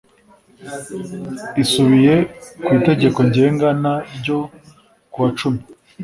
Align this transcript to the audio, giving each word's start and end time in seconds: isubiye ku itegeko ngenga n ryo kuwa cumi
isubiye 1.63 2.15
ku 2.63 2.69
itegeko 2.79 3.19
ngenga 3.27 3.67
n 3.81 3.83
ryo 4.15 4.39
kuwa 5.11 5.29
cumi 5.37 5.61